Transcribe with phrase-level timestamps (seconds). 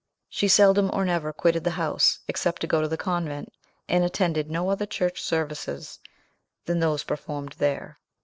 [0.29, 3.53] She seldom or never quitted the house, except to go to the convent,
[3.87, 5.99] and attended no other church services
[6.65, 7.99] than those performed there.